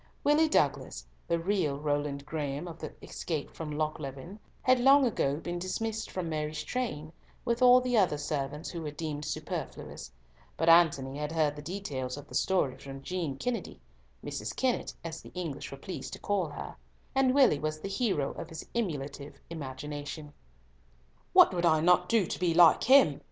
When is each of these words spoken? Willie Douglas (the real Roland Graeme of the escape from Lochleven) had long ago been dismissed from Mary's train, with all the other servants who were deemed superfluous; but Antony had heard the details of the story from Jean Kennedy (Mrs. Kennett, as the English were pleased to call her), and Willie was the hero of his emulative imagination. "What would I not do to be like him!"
Willie 0.23 0.49
Douglas 0.49 1.05
(the 1.27 1.37
real 1.37 1.77
Roland 1.77 2.25
Graeme 2.25 2.67
of 2.67 2.79
the 2.79 2.91
escape 3.03 3.53
from 3.53 3.69
Lochleven) 3.69 4.39
had 4.63 4.79
long 4.79 5.05
ago 5.05 5.35
been 5.37 5.59
dismissed 5.59 6.09
from 6.09 6.27
Mary's 6.27 6.63
train, 6.63 7.13
with 7.45 7.61
all 7.61 7.79
the 7.79 7.95
other 7.99 8.17
servants 8.17 8.71
who 8.71 8.81
were 8.81 8.89
deemed 8.89 9.25
superfluous; 9.25 10.09
but 10.57 10.67
Antony 10.69 11.19
had 11.19 11.31
heard 11.31 11.55
the 11.55 11.61
details 11.61 12.17
of 12.17 12.27
the 12.27 12.33
story 12.33 12.79
from 12.79 13.03
Jean 13.03 13.37
Kennedy 13.37 13.79
(Mrs. 14.25 14.55
Kennett, 14.55 14.95
as 15.03 15.21
the 15.21 15.29
English 15.35 15.69
were 15.69 15.77
pleased 15.77 16.13
to 16.13 16.19
call 16.19 16.47
her), 16.49 16.77
and 17.13 17.35
Willie 17.35 17.59
was 17.59 17.79
the 17.79 17.87
hero 17.87 18.31
of 18.31 18.49
his 18.49 18.65
emulative 18.73 19.39
imagination. 19.51 20.33
"What 21.31 21.53
would 21.53 21.63
I 21.63 21.79
not 21.79 22.09
do 22.09 22.25
to 22.25 22.39
be 22.39 22.55
like 22.55 22.85
him!" 22.85 23.19